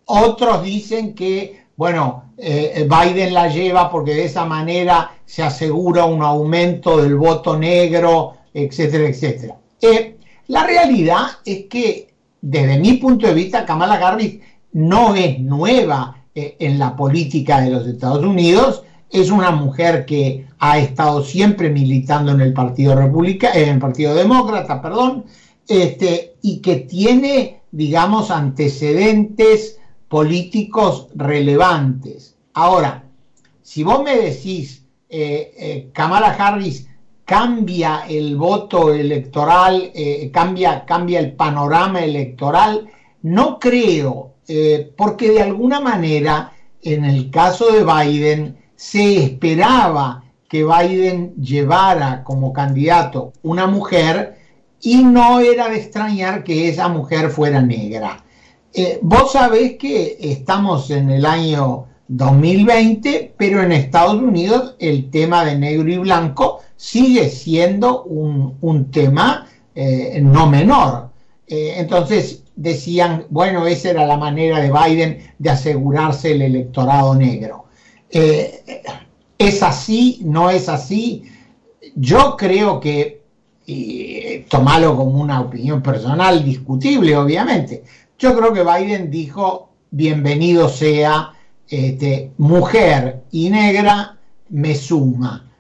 otros 0.04 0.62
dicen 0.62 1.16
que, 1.16 1.64
bueno, 1.75 2.30
eh, 2.38 2.88
Biden 2.88 3.35
la 3.35 3.49
lleva 3.49 3.90
porque 3.90 4.14
de 4.14 4.26
esa 4.26 4.45
manera 4.45 5.16
se 5.26 5.42
asegura 5.42 6.04
un 6.04 6.23
aumento 6.23 7.02
del 7.02 7.16
voto 7.16 7.59
negro, 7.59 8.35
etcétera, 8.54 9.09
etcétera. 9.09 9.57
Eh, 9.83 10.16
la 10.47 10.64
realidad 10.64 11.26
es 11.45 11.66
que 11.66 12.14
desde 12.40 12.78
mi 12.78 12.92
punto 12.99 13.26
de 13.26 13.35
vista, 13.35 13.66
Kamala 13.66 13.95
Harris 13.95 14.38
no 14.75 15.16
es 15.16 15.40
nueva 15.40 16.19
eh, 16.37 16.54
en 16.61 16.78
la 16.78 16.95
política 16.95 17.61
de 17.61 17.71
los 17.71 17.85
Estados 17.88 18.25
Unidos, 18.25 18.85
es 19.12 19.31
una 19.31 19.50
mujer 19.50 20.05
que 20.07 20.47
ha 20.59 20.79
estado 20.79 21.25
siempre 21.25 21.71
militando 21.71 22.33
en 22.33 22.40
el 22.40 22.52
Partido 22.52 22.95
República, 22.95 23.52
en 23.52 23.71
el 23.71 23.79
Partido 23.79 24.14
Demócrata, 24.14 24.81
perdón, 24.81 25.25
este, 25.67 26.35
y 26.43 26.61
que 26.61 26.76
tiene, 26.76 27.62
digamos, 27.73 28.31
antecedentes 28.31 29.79
políticos 30.09 31.09
relevantes. 31.14 32.37
Ahora, 32.55 33.05
si 33.62 33.83
vos 33.83 34.02
me 34.02 34.17
decís, 34.17 34.85
eh, 35.09 35.55
eh, 35.57 35.90
Kamala 35.93 36.31
Harris 36.31 36.87
cambia 37.25 38.05
el 38.09 38.37
voto 38.37 38.93
electoral, 38.93 39.90
eh, 39.95 40.31
cambia, 40.33 40.85
cambia 40.85 41.21
el 41.21 41.33
panorama 41.33 42.00
electoral? 42.00 42.88
No 43.23 43.59
creo, 43.59 44.35
porque 44.97 45.31
de 45.31 45.43
alguna 45.43 45.79
manera, 45.79 46.52
en 46.83 47.05
el 47.05 47.31
caso 47.31 47.71
de 47.71 47.85
Biden, 47.85 48.60
se 48.81 49.23
esperaba 49.23 50.25
que 50.49 50.65
Biden 50.65 51.35
llevara 51.35 52.25
como 52.25 52.55
candidato 52.55 53.35
una 53.43 53.67
mujer 53.67 54.39
y 54.81 55.05
no 55.05 55.41
era 55.41 55.69
de 55.69 55.77
extrañar 55.77 56.45
que 56.45 56.67
esa 56.67 56.89
mujer 56.89 57.29
fuera 57.29 57.61
negra. 57.61 58.25
Eh, 58.73 58.99
vos 59.03 59.33
sabés 59.33 59.77
que 59.77 60.17
estamos 60.19 60.91
en 60.91 61.11
el 61.11 61.27
año 61.27 61.89
2020, 62.09 63.35
pero 63.37 63.63
en 63.63 63.73
Estados 63.73 64.15
Unidos 64.15 64.77
el 64.79 65.11
tema 65.11 65.45
de 65.45 65.59
negro 65.59 65.91
y 65.91 65.99
blanco 65.99 66.61
sigue 66.77 67.29
siendo 67.29 68.05
un, 68.05 68.91
tema 68.91 69.47
eh, 69.75 70.21
no 70.23 70.49
menor. 70.49 71.11
Eh, 71.47 71.75
entonces 71.77 72.45
decían, 72.57 73.27
bueno, 73.29 73.67
esa 73.67 73.91
era 73.91 74.07
la 74.07 74.17
manera 74.17 74.59
de 74.59 74.73
Biden 74.73 75.19
de 75.39 75.51
asegurarse 75.51 76.33
el 76.33 76.41
electorado 76.41 77.15
negro. 77.15 77.67
Eh, 78.11 78.83
¿Es 79.38 79.62
así? 79.62 80.21
¿No 80.23 80.50
es 80.50 80.69
así? 80.69 81.25
Yo 81.95 82.37
creo 82.37 82.79
que, 82.81 83.23
y 83.67 84.40
tomarlo 84.49 84.97
como 84.97 85.21
una 85.21 85.40
opinión 85.40 85.83
personal, 85.83 86.45
discutible 86.45 87.17
obviamente, 87.17 87.85
yo 88.19 88.37
creo 88.37 88.52
que 88.52 88.62
Biden 88.62 89.11
dijo, 89.11 89.71
bienvenido 89.90 90.69
sea 90.69 91.33
este, 91.69 92.33
mujer 92.37 93.23
y 93.31 93.49
negra 93.49 94.19
me 94.50 94.75
suma. 94.75 95.50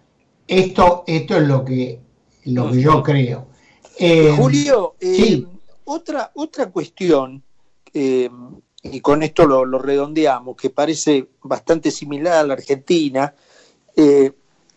Esto, 0.46 1.04
esto 1.06 1.36
es 1.36 1.48
lo 1.48 1.64
que, 1.64 2.00
lo 2.44 2.70
que 2.70 2.80
yo 2.82 3.02
creo. 3.02 3.46
Eh, 3.98 4.34
Julio, 4.36 4.96
eh, 5.00 5.44
otra, 5.84 6.32
otra 6.34 6.70
cuestión, 6.70 7.42
eh, 7.94 8.28
y 8.82 9.00
con 9.00 9.22
esto 9.22 9.46
lo, 9.46 9.78
redondeamos, 9.78 10.56
que 10.56 10.70
parece 10.70 11.28
bastante 11.42 11.90
similar 11.90 12.34
a 12.34 12.44
la 12.44 12.54
Argentina, 12.54 13.34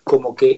como 0.03 0.35
que 0.35 0.57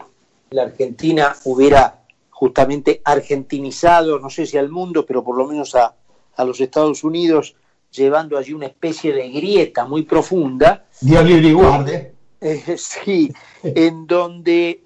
la 0.50 0.64
Argentina 0.64 1.36
hubiera 1.44 2.04
justamente 2.32 3.02
argentinizado, 3.04 4.20
no 4.20 4.30
sé 4.30 4.46
si 4.46 4.58
al 4.58 4.70
mundo, 4.70 5.06
pero 5.06 5.24
por 5.24 5.38
lo 5.38 5.48
menos 5.48 5.76
a, 5.76 5.96
a 6.36 6.46
los 6.46 6.60
Estados 6.60 7.04
Unidos, 7.04 7.56
llevando 7.92 8.38
allí 8.38 8.54
una 8.54 8.66
especie 8.66 9.14
de 9.14 9.30
grieta 9.30 9.86
muy 9.86 10.04
profunda. 10.04 10.86
Dios 11.02 11.24
libre 11.24 11.48
y 11.48 11.54
guarde. 11.54 12.14
sí, 12.78 13.34
en 13.64 14.08
donde 14.08 14.82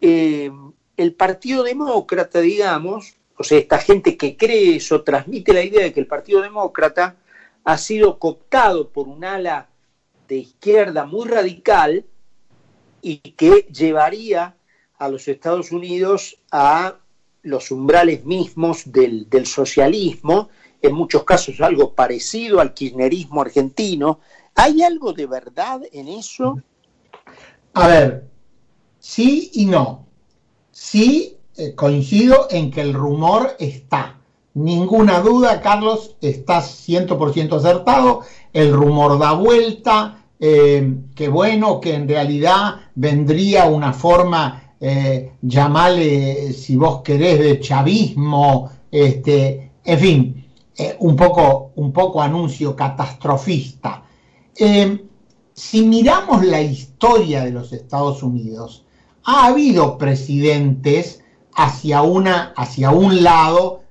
el 0.00 1.14
Partido 1.14 1.62
Demócrata, 1.62 2.40
digamos, 2.40 3.14
o 3.36 3.44
sea, 3.44 3.58
esta 3.58 3.78
gente 3.78 4.16
que 4.16 4.36
cree 4.36 4.76
eso, 4.76 5.02
transmite 5.02 5.52
la 5.52 5.62
idea 5.62 5.82
de 5.82 5.92
que 5.92 6.00
el 6.00 6.06
Partido 6.06 6.42
Demócrata 6.42 7.16
ha 7.64 7.78
sido 7.78 8.18
cooptado 8.18 8.88
por 8.88 9.08
un 9.08 9.24
ala 9.24 9.68
de 10.28 10.36
izquierda 10.36 11.04
muy 11.04 11.28
radical 11.28 12.04
y 13.00 13.18
que 13.18 13.66
llevaría 13.72 14.56
a 14.98 15.08
los 15.08 15.26
Estados 15.28 15.72
Unidos 15.72 16.38
a 16.50 16.96
los 17.42 17.70
umbrales 17.70 18.24
mismos 18.24 18.92
del, 18.92 19.46
socialismo, 19.46 20.48
en 20.80 20.94
muchos 20.94 21.24
casos 21.24 21.60
algo 21.60 21.94
parecido 21.94 22.60
al 22.60 22.72
kirchnerismo 22.72 23.42
argentino. 23.42 24.20
¿Hay 24.54 24.82
algo 24.82 25.12
de 25.12 25.26
verdad 25.26 25.82
en 25.92 26.08
eso? 26.08 26.60
A 27.74 27.88
ver, 27.88 28.28
sí 29.00 29.50
y 29.54 29.66
no. 29.66 30.06
Sí, 30.70 31.36
eh, 31.56 31.74
coincido 31.74 32.46
en 32.50 32.70
que 32.70 32.80
el 32.80 32.94
rumor 32.94 33.56
está. 33.58 34.21
Ninguna 34.54 35.20
duda, 35.20 35.60
Carlos, 35.60 36.16
estás 36.20 36.86
100% 36.86 37.56
acertado. 37.56 38.22
El 38.52 38.72
rumor 38.72 39.18
da 39.18 39.32
vuelta. 39.32 40.22
Eh, 40.44 40.96
que 41.14 41.28
bueno, 41.28 41.80
que 41.80 41.94
en 41.94 42.08
realidad 42.08 42.80
vendría 42.96 43.66
una 43.66 43.92
forma, 43.92 44.74
eh, 44.80 45.34
llamarle, 45.40 46.52
si 46.52 46.74
vos 46.74 47.00
querés, 47.02 47.38
de 47.38 47.60
chavismo, 47.60 48.68
este, 48.90 49.70
en 49.84 49.98
fin, 50.00 50.46
eh, 50.76 50.96
un, 50.98 51.14
poco, 51.14 51.70
un 51.76 51.92
poco 51.92 52.20
anuncio 52.20 52.74
catastrofista. 52.74 54.02
si 55.54 55.82
miramos 55.82 56.44
la 56.44 56.60
historia 56.60 57.44
de 57.44 57.52
los 57.52 57.72
Estados 57.72 58.24
Unidos, 58.24 58.84
ha 59.22 59.46
habido 59.46 59.96
presidentes 59.96 61.22
hacia, 61.54 62.02
una, 62.02 62.52
hacia 62.56 62.90
un 62.90 63.22
lado, 63.22 63.81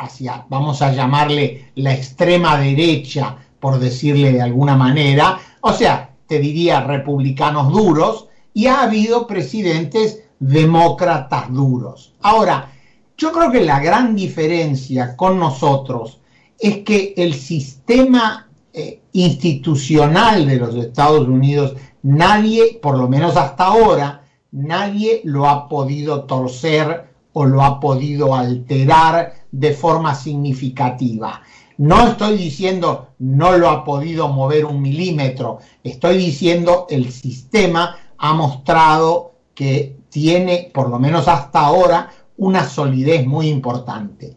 hacia, 0.00 0.44
vamos 0.48 0.82
a 0.82 0.92
llamarle 0.92 1.72
la 1.76 1.92
extrema 1.92 2.58
derecha, 2.58 3.36
por 3.58 3.78
decirle 3.78 4.32
de 4.32 4.42
alguna 4.42 4.76
manera, 4.76 5.38
o 5.60 5.72
sea, 5.72 6.10
te 6.26 6.38
diría 6.38 6.80
republicanos 6.80 7.72
duros, 7.72 8.26
y 8.54 8.66
ha 8.66 8.82
habido 8.82 9.26
presidentes 9.26 10.24
demócratas 10.38 11.52
duros. 11.52 12.14
Ahora, 12.20 12.72
yo 13.16 13.32
creo 13.32 13.50
que 13.50 13.60
la 13.60 13.80
gran 13.80 14.16
diferencia 14.16 15.16
con 15.16 15.38
nosotros 15.38 16.20
es 16.58 16.78
que 16.78 17.14
el 17.16 17.34
sistema 17.34 18.48
eh, 18.72 19.02
institucional 19.12 20.46
de 20.46 20.56
los 20.56 20.74
Estados 20.74 21.28
Unidos, 21.28 21.74
nadie, 22.02 22.78
por 22.82 22.98
lo 22.98 23.08
menos 23.08 23.36
hasta 23.36 23.64
ahora, 23.64 24.24
nadie 24.52 25.20
lo 25.24 25.48
ha 25.48 25.68
podido 25.68 26.24
torcer 26.24 27.10
o 27.32 27.44
lo 27.44 27.62
ha 27.62 27.78
podido 27.78 28.34
alterar 28.34 29.34
de 29.52 29.72
forma 29.72 30.14
significativa. 30.14 31.42
No 31.78 32.08
estoy 32.08 32.36
diciendo 32.36 33.08
no 33.18 33.56
lo 33.56 33.70
ha 33.70 33.84
podido 33.84 34.28
mover 34.28 34.64
un 34.64 34.82
milímetro, 34.82 35.58
estoy 35.82 36.18
diciendo 36.18 36.86
el 36.90 37.10
sistema 37.10 37.96
ha 38.18 38.34
mostrado 38.34 39.32
que 39.54 39.96
tiene, 40.10 40.70
por 40.74 40.90
lo 40.90 40.98
menos 40.98 41.26
hasta 41.28 41.60
ahora, 41.60 42.10
una 42.36 42.64
solidez 42.64 43.26
muy 43.26 43.48
importante. 43.48 44.36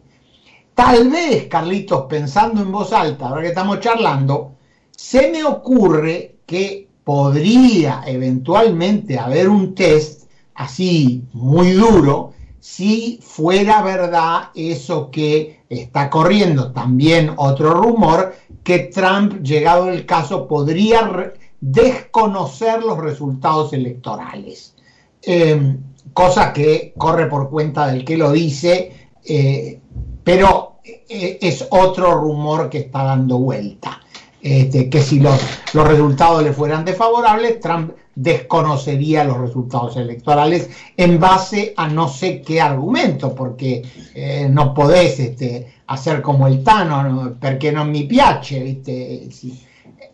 Tal 0.74 1.08
vez, 1.08 1.46
Carlitos, 1.46 2.06
pensando 2.08 2.62
en 2.62 2.72
voz 2.72 2.92
alta, 2.92 3.28
ahora 3.28 3.42
que 3.42 3.48
estamos 3.48 3.80
charlando, 3.80 4.56
se 4.90 5.30
me 5.30 5.44
ocurre 5.44 6.36
que 6.46 6.88
podría 7.04 8.02
eventualmente 8.06 9.18
haber 9.18 9.48
un 9.48 9.74
test 9.74 10.28
así 10.54 11.24
muy 11.32 11.72
duro 11.72 12.32
si 12.64 13.20
fuera 13.20 13.82
verdad 13.82 14.44
eso 14.54 15.10
que 15.10 15.64
está 15.68 16.08
corriendo. 16.08 16.72
También 16.72 17.34
otro 17.36 17.74
rumor 17.74 18.34
que 18.62 18.78
Trump, 18.84 19.42
llegado 19.42 19.90
el 19.90 20.06
caso, 20.06 20.48
podría 20.48 21.34
desconocer 21.60 22.82
los 22.82 22.96
resultados 22.96 23.74
electorales. 23.74 24.74
Em, 25.20 25.78
cosa 26.14 26.54
que 26.54 26.94
corre 26.96 27.26
por 27.26 27.50
cuenta 27.50 27.88
del 27.88 28.02
que 28.02 28.16
lo 28.16 28.32
dice, 28.32 29.10
eh, 29.26 29.78
pero 30.24 30.76
eh, 30.82 31.38
es 31.42 31.66
otro 31.68 32.14
rumor 32.14 32.70
que 32.70 32.78
está 32.78 33.04
dando 33.04 33.40
vuelta. 33.40 34.00
Este, 34.40 34.88
que 34.88 35.02
si 35.02 35.20
los, 35.20 35.38
los 35.74 35.86
resultados 35.86 36.42
le 36.42 36.54
fueran 36.54 36.86
desfavorables, 36.86 37.60
Trump 37.60 37.92
desconocería 38.14 39.24
los 39.24 39.38
resultados 39.38 39.96
electorales 39.96 40.70
en 40.96 41.18
base 41.18 41.74
a 41.76 41.88
no 41.88 42.08
sé 42.08 42.42
qué 42.42 42.60
argumento, 42.60 43.34
porque 43.34 43.82
eh, 44.14 44.48
no 44.50 44.72
podés 44.72 45.18
este, 45.18 45.74
hacer 45.86 46.22
como 46.22 46.46
el 46.46 46.62
Tano, 46.62 47.36
porque 47.40 47.72
no 47.72 47.84
mi 47.84 48.04
piace, 48.04 48.60
¿viste? 48.60 49.28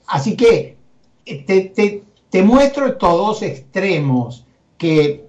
Así 0.06 0.36
que 0.36 0.76
eh, 1.26 1.44
te, 1.44 1.60
te, 1.62 2.04
te, 2.30 2.42
muestro 2.42 2.86
estos 2.86 3.12
dos 3.12 3.42
extremos 3.42 4.44
que 4.78 5.26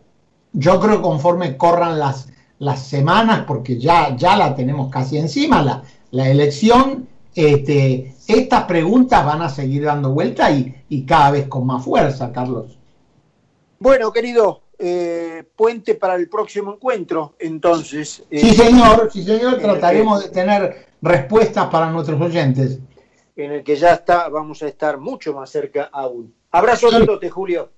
yo 0.54 0.80
creo 0.80 1.02
conforme 1.02 1.58
corran 1.58 2.00
las, 2.00 2.30
las 2.60 2.82
semanas, 2.82 3.44
porque 3.46 3.80
ya, 3.80 4.16
ya 4.16 4.38
la 4.38 4.56
tenemos 4.56 4.90
casi 4.90 5.18
encima, 5.18 5.62
la, 5.62 5.84
la 6.12 6.30
elección, 6.30 7.08
este, 7.36 8.16
estas 8.28 8.64
preguntas 8.66 9.26
van 9.26 9.42
a 9.42 9.50
seguir 9.50 9.84
dando 9.84 10.12
vuelta 10.12 10.52
y, 10.52 11.06
cada 11.06 11.32
vez 11.32 11.48
con 11.48 11.66
más 11.66 11.84
fuerza, 11.84 12.32
Carlos. 12.32 12.78
Bueno, 13.80 14.12
querido, 14.12 14.62
eh, 14.78 15.44
puente 15.56 15.96
para 15.96 16.16
el 16.16 16.30
próximo 16.30 16.74
encuentro, 16.74 17.36
entonces. 17.40 18.24
sí, 18.30 18.50
eh, 18.50 18.54
señor, 18.54 19.10
sí, 19.12 19.24
señor, 19.24 19.58
trataremos 19.60 20.24
de 20.24 20.30
tener 20.30 20.88
respuestas 21.02 21.68
para 21.68 21.90
nuestros 21.90 22.20
oyentes. 22.22 22.80
En 23.36 23.52
el 23.52 23.64
que 23.64 23.76
ya 23.76 23.94
está, 23.94 24.30
vamos 24.30 24.62
a 24.62 24.68
estar 24.68 24.98
mucho 24.98 25.34
más 25.34 25.50
cerca 25.50 25.90
aún. 25.92 26.34
Abrazo 26.52 26.90
sí. 26.90 27.30
Julio. 27.30 27.70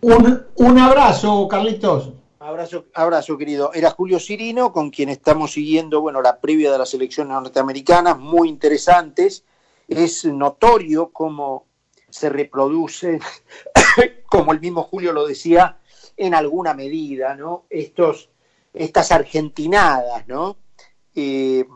Un, 0.00 0.46
un 0.56 0.78
abrazo, 0.78 1.48
Carlitos. 1.48 2.12
Abrazo, 2.48 2.86
abrazo, 2.94 3.36
querido. 3.36 3.74
Era 3.74 3.90
Julio 3.90 4.18
Cirino, 4.18 4.72
con 4.72 4.88
quien 4.88 5.10
estamos 5.10 5.52
siguiendo, 5.52 6.00
bueno, 6.00 6.22
la 6.22 6.40
previa 6.40 6.72
de 6.72 6.78
las 6.78 6.94
elecciones 6.94 7.34
norteamericanas, 7.34 8.18
muy 8.18 8.48
interesantes. 8.48 9.44
Es 9.86 10.24
notorio 10.24 11.10
cómo 11.10 11.66
se 12.08 12.30
reproduce, 12.30 13.20
como 14.30 14.54
el 14.54 14.60
mismo 14.60 14.84
Julio 14.84 15.12
lo 15.12 15.26
decía, 15.26 15.76
en 16.16 16.32
alguna 16.32 16.72
medida, 16.72 17.36
¿no? 17.36 17.66
Estos, 17.68 18.30
estas 18.72 19.12
argentinadas, 19.12 20.26
¿no? 20.26 20.56
Eh, 21.14 21.66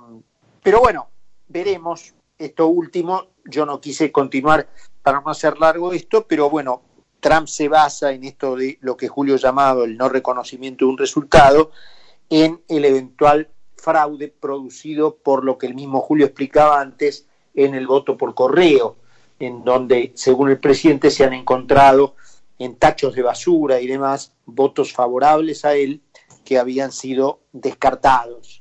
pero 0.63 0.81
bueno, 0.81 1.11
veremos 1.49 2.15
esto 2.39 2.69
último. 2.69 3.27
Yo 3.45 3.67
no 3.67 3.79
quise 3.79 4.11
continuar 4.11 4.67
para 5.03 5.21
no 5.21 5.29
hacer 5.29 5.59
largo 5.59 5.93
esto, 5.93 6.27
pero 6.27 6.49
bueno, 6.49 6.81
Trump 7.23 7.47
se 7.47 7.69
basa 7.69 8.13
en 8.13 8.25
esto 8.25 8.57
de 8.57 8.79
lo 8.81 8.97
que 8.97 9.07
Julio 9.07 9.37
llamado 9.37 9.85
el 9.85 9.97
no 9.97 10.09
reconocimiento 10.09 10.85
de 10.85 10.91
un 10.91 10.99
resultado, 10.99 11.71
en 12.29 12.61
el 12.69 12.85
eventual 12.85 13.49
fraude 13.77 14.29
producido 14.29 15.17
por 15.17 15.45
lo 15.45 15.57
que 15.57 15.69
el 15.69 15.75
mismo 15.75 16.01
Julio 16.01 16.27
explicaba 16.27 16.81
antes 16.81 17.29
en 17.55 17.77
el 17.77 17.87
voto 17.87 18.19
por 18.19 18.35
correo, 18.35 18.97
en 19.39 19.63
donde, 19.63 20.11
según 20.17 20.51
el 20.51 20.59
presidente, 20.59 21.13
se 21.13 21.25
han 21.25 21.33
encontrado 21.33 22.17
en 22.59 22.75
tachos 22.75 23.15
de 23.15 23.23
basura 23.23 23.81
y 23.81 23.87
demás 23.87 24.35
votos 24.45 24.93
favorables 24.93 25.65
a 25.65 25.75
él 25.75 26.01
que 26.45 26.59
habían 26.59 26.91
sido 26.91 27.41
descartados. 27.53 28.59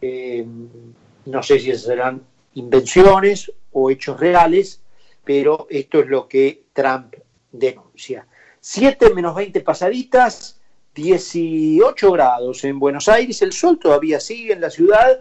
Eh, 0.00 0.46
no 1.26 1.42
sé 1.42 1.58
si 1.58 1.76
serán 1.76 2.22
invenciones 2.54 3.52
o 3.72 3.90
hechos 3.90 4.18
reales, 4.18 4.80
pero 5.24 5.66
esto 5.68 6.00
es 6.00 6.06
lo 6.06 6.26
que 6.26 6.64
Trump 6.72 7.14
denuncia. 7.52 8.26
7 8.60 9.14
menos 9.14 9.34
20 9.34 9.60
pasaditas, 9.60 10.60
18 10.94 12.12
grados 12.12 12.64
en 12.64 12.78
Buenos 12.78 13.08
Aires, 13.08 13.40
el 13.42 13.52
sol 13.52 13.78
todavía 13.78 14.20
sigue 14.20 14.52
en 14.52 14.60
la 14.60 14.70
ciudad, 14.70 15.20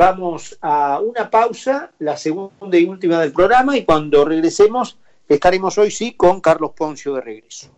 Vamos 0.00 0.56
a 0.62 0.98
una 0.98 1.28
pausa, 1.28 1.92
la 1.98 2.16
segunda 2.16 2.78
y 2.78 2.86
última 2.86 3.20
del 3.20 3.34
programa, 3.34 3.76
y 3.76 3.84
cuando 3.84 4.24
regresemos 4.24 4.96
estaremos 5.28 5.76
hoy 5.76 5.90
sí 5.90 6.14
con 6.14 6.40
Carlos 6.40 6.72
Poncio 6.74 7.16
de 7.16 7.20
regreso. 7.20 7.68